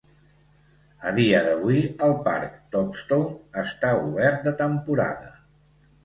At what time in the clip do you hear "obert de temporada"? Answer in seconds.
4.07-5.29